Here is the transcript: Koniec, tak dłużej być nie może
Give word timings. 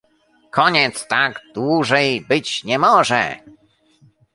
Koniec, 0.51 1.05
tak 1.07 1.41
dłużej 1.53 2.21
być 2.21 2.63
nie 2.63 2.79
może 2.79 3.35